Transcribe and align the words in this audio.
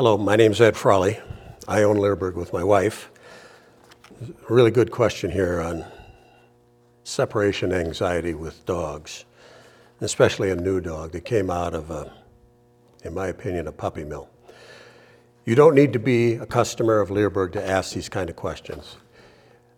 Hello, 0.00 0.16
my 0.16 0.34
name 0.34 0.50
is 0.50 0.62
Ed 0.62 0.78
Frawley. 0.78 1.20
I 1.68 1.82
own 1.82 1.98
Leerburg 1.98 2.34
with 2.34 2.54
my 2.54 2.64
wife. 2.64 3.10
Really 4.48 4.70
good 4.70 4.90
question 4.90 5.30
here 5.30 5.60
on 5.60 5.84
separation 7.04 7.70
anxiety 7.70 8.32
with 8.32 8.64
dogs, 8.64 9.26
especially 10.00 10.50
a 10.50 10.56
new 10.56 10.80
dog 10.80 11.12
that 11.12 11.26
came 11.26 11.50
out 11.50 11.74
of, 11.74 11.90
a, 11.90 12.10
in 13.04 13.12
my 13.12 13.26
opinion, 13.26 13.66
a 13.66 13.72
puppy 13.72 14.02
mill. 14.02 14.30
You 15.44 15.54
don't 15.54 15.74
need 15.74 15.92
to 15.92 15.98
be 15.98 16.32
a 16.32 16.46
customer 16.46 17.00
of 17.00 17.10
Leerburg 17.10 17.52
to 17.52 17.62
ask 17.62 17.92
these 17.92 18.08
kind 18.08 18.30
of 18.30 18.36
questions. 18.36 18.96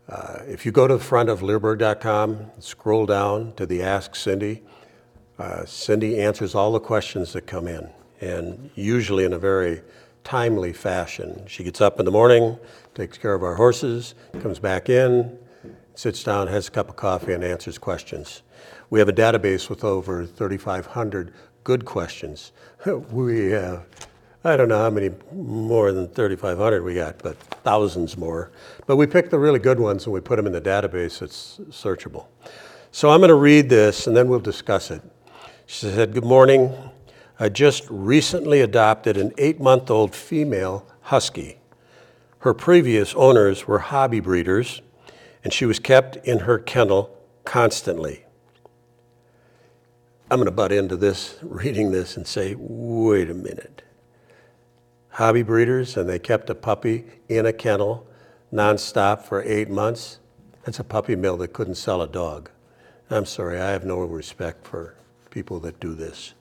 Uh, 0.09 0.39
if 0.47 0.65
you 0.65 0.71
go 0.71 0.87
to 0.87 0.99
the 0.99 1.03
front 1.03 1.31
of 1.31 1.41
Leerburg.com, 1.41 2.53
scroll 2.61 3.07
down 3.07 3.55
to 3.55 3.67
the 3.67 3.83
Ask 3.83 4.15
Cindy, 4.15 4.63
uh, 5.41 5.65
Cindy 5.65 6.21
answers 6.21 6.55
all 6.55 6.71
the 6.71 6.79
questions 6.79 7.33
that 7.33 7.49
come 7.49 7.67
in, 7.67 7.91
and 8.21 8.71
usually 8.77 9.25
in 9.25 9.33
a 9.33 9.39
very 9.41 9.83
timely 10.25 10.73
fashion. 10.73 11.45
She 11.47 11.65
gets 11.65 11.81
up 11.81 11.99
in 11.99 12.05
the 12.05 12.11
morning, 12.11 12.59
takes 12.95 13.19
care 13.19 13.35
of 13.35 13.43
our 13.43 13.55
horses, 13.55 14.15
comes 14.41 14.59
back 14.59 14.89
in, 14.89 15.39
sits 15.95 16.23
down, 16.23 16.49
has 16.49 16.69
a 16.69 16.71
cup 16.71 16.89
of 16.89 16.97
coffee, 16.97 17.33
and 17.33 17.45
answers 17.45 17.79
questions. 17.79 18.43
We 18.91 18.99
have 18.99 19.09
a 19.09 19.13
database 19.13 19.69
with 19.69 19.85
over 19.85 20.27
3,500 20.27 21.33
good 21.65 21.85
questions. 21.85 22.53
we 23.11 23.51
have, 23.51 23.85
I 24.45 24.57
don't 24.57 24.69
know 24.69 24.79
how 24.79 24.91
many 24.91 25.11
more 25.33 25.93
than 25.93 26.09
3,500 26.09 26.83
we 26.83 26.95
got, 26.95 27.19
but 27.19 27.37
thousands 27.65 28.17
more. 28.17 28.51
But 28.87 28.97
we 28.97 29.07
pick 29.07 29.31
the 29.31 29.39
really 29.39 29.59
good 29.59 29.79
ones 29.79 30.05
and 30.05 30.13
we 30.13 30.21
put 30.21 30.37
them 30.37 30.47
in 30.47 30.53
the 30.53 30.61
database 30.61 31.21
that's 31.21 31.61
searchable. 31.71 32.27
So 32.91 33.11
I'm 33.11 33.21
going 33.21 33.29
to 33.29 33.35
read 33.35 33.69
this 33.69 34.07
and 34.07 34.17
then 34.17 34.29
we'll 34.29 34.41
discuss 34.41 34.91
it. 34.91 35.03
She 35.67 35.87
said, 35.87 36.13
Good 36.13 36.25
morning. 36.25 36.75
I 37.39 37.49
just 37.49 37.85
recently 37.89 38.61
adopted 38.61 39.17
an 39.17 39.33
eight 39.39 39.61
month 39.61 39.91
old 39.91 40.15
female 40.15 40.87
husky. 41.03 41.59
Her 42.41 42.55
previous 42.55 43.15
owners 43.15 43.67
were 43.67 43.79
hobby 43.79 44.21
breeders, 44.21 44.83
and 45.45 45.53
she 45.53 45.65
was 45.65 45.79
kept 45.79 46.17
in 46.17 46.41
her 46.41 46.59
kennel 46.59 47.17
constantly. 47.45 48.25
I'm 50.31 50.39
going 50.39 50.47
to 50.47 50.51
butt 50.51 50.73
into 50.73 50.97
this, 50.97 51.39
reading 51.43 51.93
this, 51.93 52.17
and 52.17 52.27
say, 52.27 52.55
wait 52.57 53.31
a 53.31 53.35
minute. 53.35 53.83
Hobby 55.11 55.43
breeders, 55.43 55.97
and 55.97 56.09
they 56.09 56.19
kept 56.19 56.49
a 56.49 56.55
puppy 56.55 57.05
in 57.29 57.45
a 57.45 57.53
kennel 57.53 58.07
nonstop 58.53 59.23
for 59.23 59.43
eight 59.43 59.71
months? 59.71 60.19
That's 60.65 60.79
a 60.79 60.85
puppy 60.85 61.17
mill 61.17 61.37
that 61.39 61.53
couldn't 61.53 61.75
sell 61.75 62.03
a 62.03 62.09
dog. 62.09 62.51
I'm 63.11 63.27
sorry, 63.27 63.61
I 63.61 63.71
have 63.71 63.85
no 63.85 63.99
respect 63.99 64.67
for 64.67 64.95
people 65.31 65.59
that 65.61 65.81
do 65.81 65.95
this. 65.95 66.35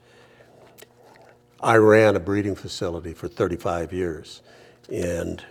I 1.64 1.76
ran 1.76 2.16
a 2.16 2.20
breeding 2.20 2.56
facility 2.56 3.14
for 3.14 3.28
35 3.28 3.94
years, 3.94 4.42
and 4.92 5.44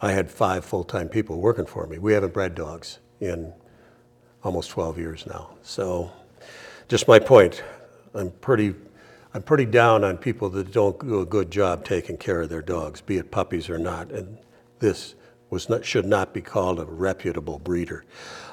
I 0.00 0.12
had 0.12 0.30
five 0.30 0.64
full-time 0.64 1.08
people 1.08 1.40
working 1.40 1.66
for 1.66 1.86
me. 1.86 1.98
We 1.98 2.12
haven't 2.12 2.32
bred 2.32 2.54
dogs 2.54 3.00
in 3.20 3.52
almost 4.44 4.70
12 4.70 4.98
years 4.98 5.26
now. 5.26 5.50
So 5.62 6.12
just 6.86 7.08
my 7.08 7.18
point, 7.18 7.64
I'm 8.14 8.30
pretty, 8.30 8.76
I'm 9.34 9.42
pretty 9.42 9.66
down 9.66 10.04
on 10.04 10.16
people 10.16 10.48
that 10.50 10.70
don't 10.70 10.98
do 11.00 11.20
a 11.20 11.26
good 11.26 11.50
job 11.50 11.84
taking 11.84 12.16
care 12.16 12.42
of 12.42 12.48
their 12.48 12.62
dogs, 12.62 13.00
be 13.00 13.16
it 13.16 13.32
puppies 13.32 13.68
or 13.68 13.78
not. 13.78 14.12
And 14.12 14.38
this 14.78 15.16
was 15.50 15.68
not, 15.68 15.84
should 15.84 16.06
not 16.06 16.32
be 16.32 16.40
called 16.40 16.78
a 16.78 16.84
reputable 16.84 17.58
breeder. 17.58 18.04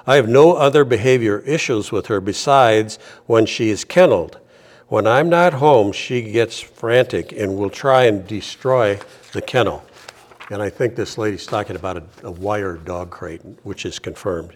I 0.07 0.15
have 0.15 0.27
no 0.27 0.53
other 0.53 0.83
behavior 0.83 1.39
issues 1.39 1.91
with 1.91 2.07
her 2.07 2.19
besides 2.19 2.97
when 3.27 3.45
she 3.45 3.69
is 3.69 3.85
kenneled. 3.85 4.39
When 4.87 5.07
I'm 5.07 5.29
not 5.29 5.53
home, 5.53 5.91
she 5.91 6.21
gets 6.21 6.59
frantic 6.59 7.31
and 7.31 7.57
will 7.57 7.71
try 7.71 8.03
and 8.03 8.27
destroy 8.27 8.99
the 9.33 9.41
kennel. 9.41 9.83
And 10.51 10.61
I 10.61 10.69
think 10.69 10.95
this 10.95 11.17
lady's 11.17 11.47
talking 11.47 11.75
about 11.75 11.97
a, 11.97 12.03
a 12.21 12.29
wire 12.29 12.75
dog 12.75 13.09
crate, 13.09 13.41
which 13.63 13.83
is 13.83 13.97
confirmed. 13.97 14.55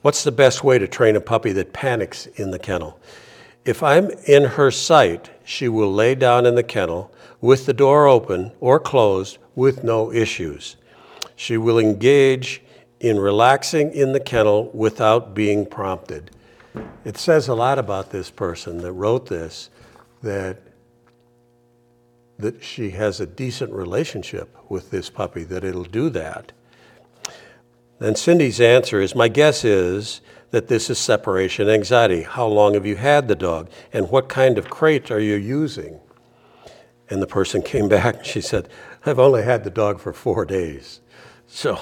What's 0.00 0.24
the 0.24 0.32
best 0.32 0.64
way 0.64 0.78
to 0.78 0.88
train 0.88 1.14
a 1.14 1.20
puppy 1.20 1.52
that 1.52 1.74
panics 1.74 2.24
in 2.36 2.52
the 2.52 2.58
kennel? 2.58 2.98
If 3.66 3.82
I'm 3.82 4.08
in 4.26 4.44
her 4.44 4.70
sight, 4.70 5.28
she 5.44 5.68
will 5.68 5.92
lay 5.92 6.14
down 6.14 6.46
in 6.46 6.54
the 6.54 6.62
kennel 6.62 7.12
with 7.42 7.66
the 7.66 7.74
door 7.74 8.06
open 8.06 8.52
or 8.60 8.80
closed 8.80 9.36
with 9.54 9.84
no 9.84 10.10
issues. 10.10 10.76
She 11.36 11.58
will 11.58 11.78
engage 11.78 12.62
in 12.98 13.18
relaxing 13.18 13.92
in 13.92 14.14
the 14.14 14.20
kennel 14.20 14.70
without 14.72 15.34
being 15.34 15.66
prompted. 15.66 16.30
It 17.04 17.16
says 17.16 17.48
a 17.48 17.54
lot 17.54 17.78
about 17.78 18.10
this 18.10 18.30
person 18.30 18.78
that 18.78 18.92
wrote 18.92 19.26
this 19.28 19.70
that 20.22 20.62
that 22.38 22.62
she 22.64 22.90
has 22.90 23.20
a 23.20 23.26
decent 23.26 23.72
relationship 23.72 24.56
with 24.70 24.90
this 24.90 25.10
puppy 25.10 25.44
that 25.44 25.62
it'll 25.62 25.84
do 25.84 26.08
that. 26.10 26.52
Then 27.98 28.14
Cindy's 28.14 28.60
answer 28.60 29.00
is 29.00 29.14
My 29.14 29.28
guess 29.28 29.64
is 29.64 30.22
that 30.50 30.68
this 30.68 30.90
is 30.90 30.98
separation 30.98 31.68
anxiety. 31.68 32.22
How 32.22 32.46
long 32.46 32.74
have 32.74 32.86
you 32.86 32.96
had 32.96 33.28
the 33.28 33.34
dog? 33.34 33.70
And 33.92 34.10
what 34.10 34.28
kind 34.28 34.58
of 34.58 34.70
crate 34.70 35.10
are 35.10 35.20
you 35.20 35.36
using? 35.36 36.00
And 37.08 37.20
the 37.20 37.26
person 37.26 37.62
came 37.62 37.88
back 37.88 38.16
and 38.18 38.26
she 38.26 38.40
said, 38.40 38.68
I've 39.04 39.18
only 39.18 39.42
had 39.42 39.64
the 39.64 39.70
dog 39.70 40.00
for 40.00 40.12
four 40.12 40.44
days. 40.44 41.00
So 41.46 41.78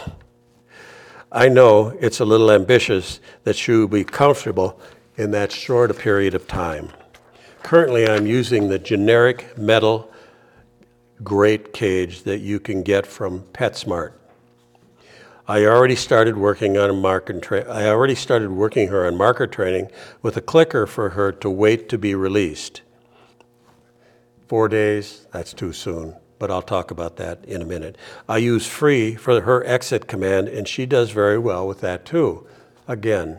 I 1.31 1.51
know 1.51 1.91
it's 2.01 2.21
a 2.21 2.25
little 2.25 2.51
ambitious 2.51 3.21
that 3.45 3.55
she 3.55 3.73
will 3.73 3.89
be 3.89 4.05
comfortable 4.05 4.81
in 5.17 5.31
that 5.33 5.53
short 5.53 5.91
a 5.91 5.95
period 5.95 6.35
of 6.35 6.47
time. 6.47 6.89
Currently, 7.63 8.09
I'm 8.09 8.27
using 8.27 8.69
the 8.69 8.79
generic 8.79 9.59
metal 9.59 10.11
grate 11.23 11.75
cage 11.75 12.23
that 12.23 12.39
you 12.39 12.59
can 12.59 12.83
get 12.83 13.07
from 13.07 13.41
PetSmart. 13.53 14.13
I 15.47 15.67
already 15.67 15.97
started 15.97 16.39
working 16.39 16.79
on 16.79 16.89
a 16.89 16.95
market 16.95 17.43
tra- 17.43 17.69
I 17.71 17.89
already 17.89 18.15
started 18.15 18.51
working 18.51 18.89
her 18.89 19.07
on 19.07 19.17
marker 19.17 19.47
training 19.47 19.91
with 20.23 20.37
a 20.37 20.43
clicker 20.43 20.87
for 20.87 21.11
her 21.11 21.33
to 21.33 21.51
wait 21.51 21.91
to 21.91 21.99
be 21.99 22.15
released. 22.15 22.81
Four 24.47 24.69
days, 24.69 25.27
that's 25.33 25.53
too 25.53 25.75
soon 25.75 26.17
but 26.39 26.51
I'll 26.51 26.63
talk 26.63 26.91
about 26.91 27.17
that 27.17 27.45
in 27.45 27.63
a 27.63 27.67
minute. 27.67 27.97
I 28.29 28.39
use 28.39 28.67
free 28.67 29.15
for 29.15 29.41
her 29.41 29.65
exit 29.65 30.07
command, 30.07 30.49
and 30.49 30.69
she 30.69 30.87
does 30.87 31.11
very 31.11 31.39
well 31.39 31.67
with 31.67 31.81
that 31.81 32.05
too. 32.05 32.47
Again, 32.87 33.39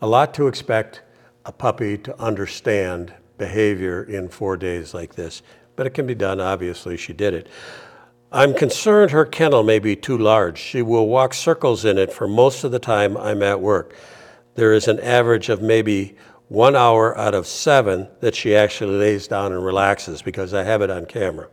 a 0.00 0.06
lot 0.06 0.34
to 0.34 0.46
expect 0.46 1.02
a 1.44 1.52
puppy 1.52 1.96
to 1.98 2.20
understand 2.20 3.14
behavior 3.38 4.02
in 4.02 4.28
four 4.28 4.56
days 4.56 4.94
like 4.94 5.14
this, 5.14 5.42
but 5.76 5.86
it 5.86 5.90
can 5.90 6.06
be 6.06 6.14
done. 6.14 6.40
Obviously, 6.40 6.96
she 6.96 7.12
did 7.12 7.34
it. 7.34 7.48
I'm 8.32 8.54
concerned 8.54 9.12
her 9.12 9.24
kennel 9.24 9.62
may 9.62 9.78
be 9.78 9.94
too 9.96 10.18
large. 10.18 10.58
She 10.58 10.82
will 10.82 11.06
walk 11.06 11.32
circles 11.32 11.84
in 11.84 11.96
it 11.96 12.12
for 12.12 12.26
most 12.26 12.64
of 12.64 12.72
the 12.72 12.78
time 12.78 13.16
I'm 13.16 13.42
at 13.42 13.60
work. 13.60 13.94
There 14.56 14.72
is 14.72 14.88
an 14.88 14.98
average 15.00 15.48
of 15.48 15.62
maybe 15.62 16.16
one 16.48 16.76
hour 16.76 17.16
out 17.16 17.34
of 17.34 17.46
seven 17.46 18.08
that 18.20 18.34
she 18.34 18.54
actually 18.54 18.96
lays 18.96 19.28
down 19.28 19.52
and 19.52 19.64
relaxes 19.64 20.22
because 20.22 20.54
I 20.54 20.64
have 20.64 20.82
it 20.82 20.90
on 20.90 21.06
camera. 21.06 21.48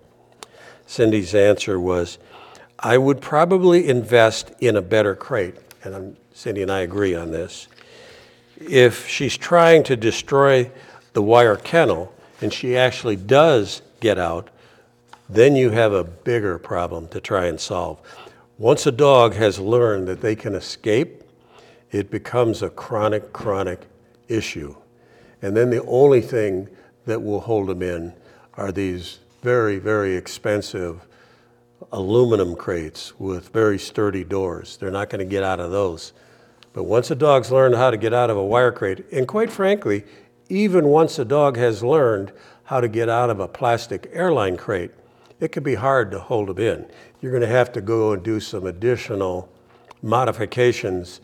Cindy's 0.94 1.34
answer 1.34 1.80
was, 1.80 2.20
I 2.78 3.00
would 3.00 3.20
probably 3.20 3.90
invest 3.90 4.52
in 4.60 4.76
a 4.76 4.82
better 4.82 5.16
crate. 5.16 5.56
And 5.84 6.16
Cindy 6.36 6.62
and 6.62 6.72
I 6.72 6.82
agree 6.82 7.16
on 7.16 7.32
this. 7.32 7.68
If 8.58 9.08
she's 9.08 9.36
trying 9.36 9.82
to 9.86 9.96
destroy 9.96 10.70
the 11.14 11.22
wire 11.24 11.56
kennel 11.56 12.14
and 12.42 12.54
she 12.54 12.78
actually 12.78 13.16
does 13.16 13.82
get 14.02 14.20
out, 14.20 14.50
then 15.28 15.56
you 15.56 15.72
have 15.72 15.94
a 15.94 16.04
bigger 16.04 16.60
problem 16.60 17.08
to 17.08 17.20
try 17.20 17.48
and 17.48 17.60
solve. 17.60 18.00
Once 18.60 18.86
a 18.86 18.92
dog 18.92 19.34
has 19.34 19.58
learned 19.58 20.08
that 20.08 20.22
they 20.22 20.36
can 20.36 20.54
escape, 20.54 21.24
it 21.92 22.12
becomes 22.12 22.62
a 22.62 22.70
chronic, 22.70 23.34
chronic 23.34 23.88
issue. 24.28 24.76
And 25.42 25.58
then 25.58 25.72
the 25.72 25.84
only 25.86 26.22
thing 26.22 26.68
that 27.08 27.24
will 27.24 27.40
hold 27.40 27.68
them 27.68 27.82
in 27.82 28.14
are 28.54 28.72
these 28.72 29.18
very, 29.44 29.78
very 29.78 30.16
expensive 30.16 31.06
aluminum 31.92 32.56
crates 32.56 33.20
with 33.20 33.50
very 33.50 33.78
sturdy 33.78 34.24
doors. 34.24 34.78
They're 34.78 34.90
not 34.90 35.10
going 35.10 35.20
to 35.20 35.30
get 35.30 35.44
out 35.44 35.60
of 35.60 35.70
those. 35.70 36.14
But 36.72 36.86
once 36.86 37.12
a 37.12 37.16
dog's 37.16 37.52
learned 37.52 37.76
how 37.76 37.92
to 37.92 37.98
get 37.98 38.14
out 38.14 38.30
of 38.30 38.38
a 38.38 38.44
wire 38.44 38.72
crate, 38.72 39.06
and 39.12 39.28
quite 39.28 39.52
frankly, 39.52 40.06
even 40.48 40.86
once 40.86 41.20
a 41.20 41.26
dog 41.26 41.58
has 41.58 41.84
learned 41.84 42.32
how 42.64 42.80
to 42.80 42.88
get 42.88 43.10
out 43.10 43.30
of 43.30 43.42
a 43.42 43.48
plastic 43.48 44.10
airline 44.14 44.56
crate, 44.56 44.92
it 45.42 45.52
can 45.52 45.62
be 45.62 45.76
hard 45.76 46.10
to 46.12 46.20
hold 46.20 46.48
them 46.48 46.60
in. 46.60 46.86
You're 47.20 47.34
going 47.34 47.42
to 47.42 47.48
have 47.48 47.74
to 47.74 47.82
go 47.82 48.14
and 48.14 48.24
do 48.24 48.40
some 48.40 48.66
additional 48.66 49.50
modifications 50.02 51.20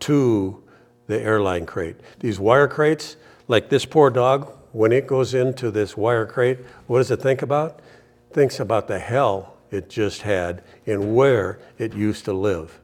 to 0.00 0.62
the 1.06 1.18
airline 1.18 1.64
crate. 1.64 1.96
These 2.20 2.38
wire 2.38 2.68
crates, 2.68 3.16
like 3.48 3.70
this 3.70 3.86
poor 3.86 4.10
dog, 4.10 4.52
when 4.74 4.90
it 4.90 5.06
goes 5.06 5.34
into 5.34 5.70
this 5.70 5.96
wire 5.96 6.26
crate, 6.26 6.58
what 6.88 6.98
does 6.98 7.10
it 7.12 7.22
think 7.22 7.42
about? 7.42 7.78
Thinks 8.32 8.58
about 8.58 8.88
the 8.88 8.98
hell 8.98 9.56
it 9.70 9.88
just 9.88 10.22
had 10.22 10.64
and 10.84 11.14
where 11.14 11.60
it 11.78 11.94
used 11.94 12.24
to 12.24 12.32
live. 12.32 12.80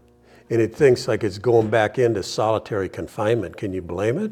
And 0.49 0.63
it 0.63 0.73
thinks 0.73 1.09
like 1.09 1.25
it's 1.25 1.39
going 1.39 1.69
back 1.69 1.99
into 1.99 2.23
solitary 2.23 2.89
confinement. 2.89 3.57
Can 3.57 3.73
you 3.73 3.83
blame 3.83 4.19
it? 4.19 4.31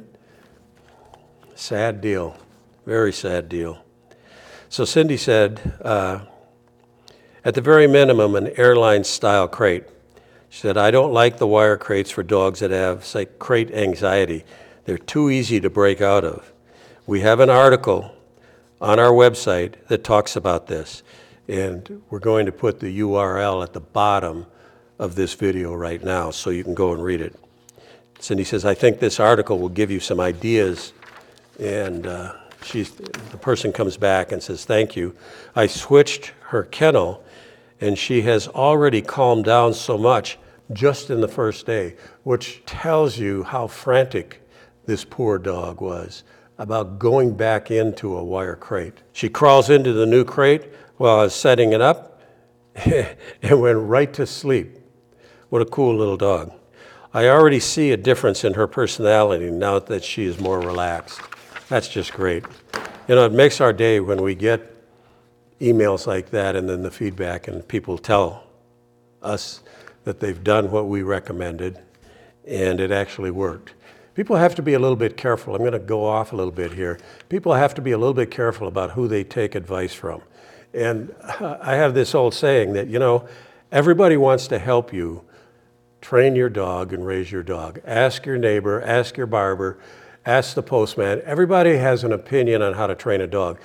Sad 1.56 2.00
deal. 2.00 2.36
Very 2.86 3.12
sad 3.12 3.48
deal. 3.48 3.82
So 4.68 4.84
Cindy 4.84 5.16
said, 5.16 5.80
uh, 5.84 6.20
at 7.44 7.54
the 7.54 7.60
very 7.60 7.88
minimum, 7.88 8.36
an 8.36 8.52
airline 8.56 9.02
style 9.02 9.48
crate. 9.48 9.84
She 10.48 10.60
said, 10.60 10.76
I 10.76 10.92
don't 10.92 11.12
like 11.12 11.38
the 11.38 11.46
wire 11.46 11.76
crates 11.76 12.12
for 12.12 12.22
dogs 12.22 12.60
that 12.60 12.70
have, 12.70 13.04
say, 13.04 13.24
crate 13.26 13.72
anxiety. 13.72 14.44
They're 14.84 14.96
too 14.96 15.28
easy 15.28 15.60
to 15.60 15.68
break 15.68 16.00
out 16.00 16.24
of. 16.24 16.52
We 17.08 17.20
have 17.20 17.40
an 17.40 17.48
article 17.48 18.14
on 18.82 18.98
our 18.98 19.12
website 19.12 19.76
that 19.86 20.04
talks 20.04 20.36
about 20.36 20.66
this, 20.66 21.02
and 21.48 22.02
we're 22.10 22.18
going 22.18 22.44
to 22.44 22.52
put 22.52 22.80
the 22.80 23.00
URL 23.00 23.62
at 23.62 23.72
the 23.72 23.80
bottom 23.80 24.44
of 24.98 25.14
this 25.14 25.32
video 25.32 25.72
right 25.74 26.04
now 26.04 26.30
so 26.30 26.50
you 26.50 26.62
can 26.62 26.74
go 26.74 26.92
and 26.92 27.02
read 27.02 27.22
it. 27.22 27.34
Cindy 28.18 28.44
says, 28.44 28.66
I 28.66 28.74
think 28.74 28.98
this 28.98 29.18
article 29.18 29.58
will 29.58 29.70
give 29.70 29.90
you 29.90 30.00
some 30.00 30.20
ideas. 30.20 30.92
And 31.58 32.06
uh, 32.06 32.34
she's, 32.62 32.90
the 32.90 33.38
person 33.38 33.72
comes 33.72 33.96
back 33.96 34.30
and 34.30 34.42
says, 34.42 34.66
Thank 34.66 34.94
you. 34.94 35.16
I 35.56 35.66
switched 35.66 36.34
her 36.48 36.64
kennel, 36.64 37.24
and 37.80 37.96
she 37.98 38.20
has 38.20 38.48
already 38.48 39.00
calmed 39.00 39.46
down 39.46 39.72
so 39.72 39.96
much 39.96 40.38
just 40.74 41.08
in 41.08 41.22
the 41.22 41.28
first 41.28 41.64
day, 41.64 41.96
which 42.24 42.62
tells 42.66 43.16
you 43.16 43.44
how 43.44 43.66
frantic 43.66 44.46
this 44.84 45.06
poor 45.06 45.38
dog 45.38 45.80
was 45.80 46.22
about 46.58 46.98
going 46.98 47.36
back 47.36 47.70
into 47.70 48.16
a 48.16 48.24
wire 48.24 48.56
crate. 48.56 48.98
She 49.12 49.28
crawls 49.28 49.70
into 49.70 49.92
the 49.92 50.06
new 50.06 50.24
crate 50.24 50.64
while 50.96 51.20
I 51.20 51.22
was 51.24 51.34
setting 51.34 51.72
it 51.72 51.80
up 51.80 52.20
and 52.74 53.60
went 53.60 53.78
right 53.78 54.12
to 54.14 54.26
sleep. 54.26 54.76
What 55.48 55.62
a 55.62 55.66
cool 55.66 55.96
little 55.96 56.16
dog. 56.16 56.52
I 57.14 57.28
already 57.28 57.60
see 57.60 57.92
a 57.92 57.96
difference 57.96 58.44
in 58.44 58.54
her 58.54 58.66
personality 58.66 59.50
now 59.50 59.78
that 59.78 60.04
she 60.04 60.24
is 60.24 60.38
more 60.38 60.60
relaxed. 60.60 61.20
That's 61.68 61.88
just 61.88 62.12
great. 62.12 62.44
You 63.06 63.14
know, 63.14 63.24
it 63.24 63.32
makes 63.32 63.60
our 63.60 63.72
day 63.72 64.00
when 64.00 64.20
we 64.20 64.34
get 64.34 64.74
emails 65.60 66.06
like 66.06 66.30
that 66.30 66.54
and 66.54 66.68
then 66.68 66.82
the 66.82 66.90
feedback 66.90 67.48
and 67.48 67.66
people 67.66 67.98
tell 67.98 68.44
us 69.22 69.62
that 70.04 70.20
they've 70.20 70.44
done 70.44 70.70
what 70.70 70.88
we 70.88 71.02
recommended 71.02 71.78
and 72.46 72.80
it 72.80 72.90
actually 72.90 73.30
worked. 73.30 73.74
People 74.18 74.34
have 74.34 74.56
to 74.56 74.62
be 74.62 74.74
a 74.74 74.80
little 74.80 74.96
bit 74.96 75.16
careful. 75.16 75.54
I'm 75.54 75.60
going 75.60 75.70
to 75.70 75.78
go 75.78 76.04
off 76.04 76.32
a 76.32 76.36
little 76.36 76.50
bit 76.50 76.72
here. 76.72 76.98
People 77.28 77.54
have 77.54 77.72
to 77.74 77.80
be 77.80 77.92
a 77.92 77.98
little 77.98 78.12
bit 78.12 78.32
careful 78.32 78.66
about 78.66 78.90
who 78.90 79.06
they 79.06 79.22
take 79.22 79.54
advice 79.54 79.94
from. 79.94 80.22
And 80.74 81.14
I 81.22 81.76
have 81.76 81.94
this 81.94 82.16
old 82.16 82.34
saying 82.34 82.72
that, 82.72 82.88
you 82.88 82.98
know, 82.98 83.28
everybody 83.70 84.16
wants 84.16 84.48
to 84.48 84.58
help 84.58 84.92
you 84.92 85.22
train 86.00 86.34
your 86.34 86.48
dog 86.48 86.92
and 86.92 87.06
raise 87.06 87.30
your 87.30 87.44
dog. 87.44 87.78
Ask 87.84 88.26
your 88.26 88.38
neighbor, 88.38 88.82
ask 88.82 89.16
your 89.16 89.28
barber, 89.28 89.78
ask 90.26 90.56
the 90.56 90.64
postman. 90.64 91.22
Everybody 91.24 91.76
has 91.76 92.02
an 92.02 92.10
opinion 92.10 92.60
on 92.60 92.74
how 92.74 92.88
to 92.88 92.96
train 92.96 93.20
a 93.20 93.28
dog. 93.28 93.60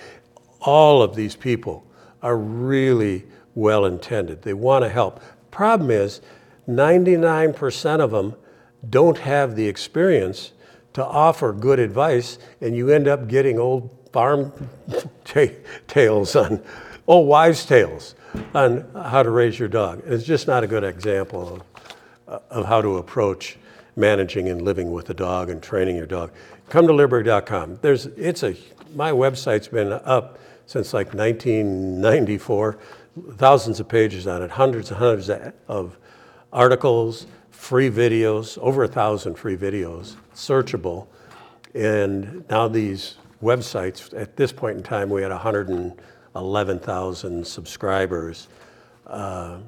All 0.60 1.02
of 1.02 1.16
these 1.16 1.36
people 1.36 1.84
are 2.22 2.38
really 2.38 3.26
well 3.56 3.86
intended. 3.86 4.44
They 4.44 4.54
want 4.54 4.86
to 4.86 4.90
help. 4.90 5.20
Problem 5.50 5.90
is, 5.90 6.22
99% 6.70 8.00
of 8.02 8.12
them 8.12 8.36
don't 8.90 9.18
have 9.20 9.56
the 9.56 9.68
experience 9.68 10.52
to 10.94 11.04
offer 11.04 11.54
good 11.54 11.80
advice, 11.80 12.38
and 12.62 12.76
you 12.76 12.90
end 12.90 13.08
up 13.08 13.28
getting 13.28 13.60
old 13.60 13.90
farm 14.12 14.70
tales 15.88 16.36
on, 16.36 16.62
old 17.08 17.28
wives' 17.28 17.66
tales 17.66 18.16
on 18.54 18.88
how 18.94 19.24
to 19.24 19.30
raise 19.30 19.58
your 19.58 19.70
dog. 19.70 20.04
It's 20.06 20.24
just 20.24 20.48
not 20.48 20.64
a 20.64 20.68
good 20.68 20.84
example 20.84 21.56
of 21.56 21.64
uh, 22.26 22.40
of 22.50 22.66
how 22.66 22.82
to 22.82 22.98
approach 22.98 23.58
managing 23.96 24.50
and 24.50 24.62
living 24.62 24.92
with 24.92 25.10
a 25.10 25.14
dog 25.14 25.50
and 25.50 25.62
training 25.62 25.96
your 25.96 26.06
dog. 26.06 26.32
Come 26.70 26.88
to 26.88 26.94
Leerburg.com. 26.94 27.80
There's, 27.82 28.06
it's 28.06 28.44
a, 28.44 28.56
my 28.96 29.12
website's 29.12 29.68
been 29.68 29.92
up 29.92 30.40
since 30.66 30.94
like 30.94 31.14
1994, 31.14 32.78
thousands 33.34 33.80
of 33.80 33.88
pages 33.88 34.26
on 34.26 34.42
it, 34.42 34.52
hundreds 34.52 34.90
and 34.90 34.98
hundreds 35.00 35.30
of 35.68 35.98
articles, 36.52 37.28
free 37.54 37.90
videos, 37.90 38.58
over 38.58 38.84
a 38.84 38.88
thousand 38.88 39.36
free 39.36 39.56
videos, 39.56 40.18
searchable. 40.36 41.08
And 41.74 42.44
now 42.50 42.68
these 42.68 43.16
websites, 43.42 44.14
at 44.20 44.36
this 44.36 44.52
point 44.52 44.76
in 44.78 44.84
time, 44.84 45.10
we 45.10 45.22
had 45.22 45.32
111,000 45.32 47.48
subscribers. 47.48 48.50
Uh, 49.08 49.60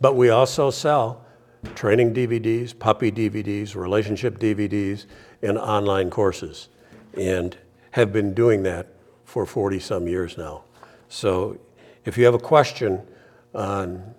but 0.00 0.14
we 0.14 0.30
also 0.30 0.70
sell 0.70 1.26
training 1.74 2.14
DVDs, 2.14 2.78
puppy 2.78 3.12
DVDs, 3.12 3.74
relationship 3.74 4.38
DVDs, 4.38 5.06
and 5.42 5.58
online 5.58 6.08
courses, 6.10 6.68
and 7.18 7.58
have 7.90 8.12
been 8.12 8.32
doing 8.32 8.62
that 8.62 8.86
for 9.24 9.44
40 9.44 9.80
some 9.80 10.06
years 10.06 10.38
now. 10.38 10.62
So 11.08 11.58
if 12.04 12.16
you 12.16 12.24
have 12.24 12.34
a 12.34 12.38
question 12.38 13.02
on 13.54 14.14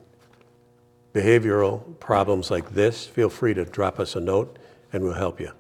behavioral 1.16 1.98
problems 2.02 2.52
like 2.52 2.72
this, 2.72 3.08
feel 3.08 3.30
free 3.30 3.54
to 3.54 3.64
drop 3.64 4.00
us 4.00 4.18
a 4.18 4.20
note 4.20 4.60
and 4.92 5.02
we'll 5.02 5.14
help 5.14 5.40
you. 5.40 5.52